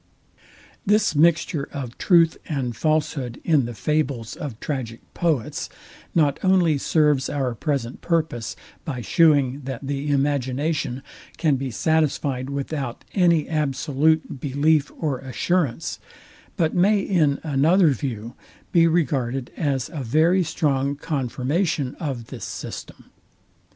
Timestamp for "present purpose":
7.53-8.55